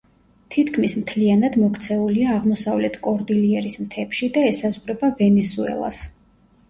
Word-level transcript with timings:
თითქმის 0.53 0.95
მთლიანად 1.01 1.57
მოქცეულია 1.63 2.31
აღმოსავლეთ 2.37 2.97
კორდილიერის 3.09 3.79
მთებში 3.85 4.31
და 4.39 4.47
ესაზღვრება 4.55 5.13
ვენესუელას. 5.21 6.03